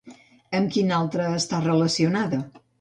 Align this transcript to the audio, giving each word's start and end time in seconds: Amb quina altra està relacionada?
Amb 0.59 0.71
quina 0.77 0.97
altra 1.01 1.29
està 1.43 1.63
relacionada? 1.69 2.45